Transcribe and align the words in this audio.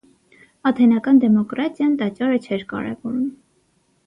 Աթենական 0.69 1.21
դեմոկրատիան 1.23 1.93
տաճարը 2.01 2.41
չէր 2.47 2.65
կարևորում։ 2.73 3.23